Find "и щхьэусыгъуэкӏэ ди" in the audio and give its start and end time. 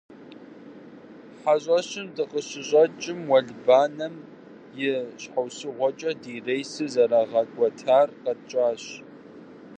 4.89-6.35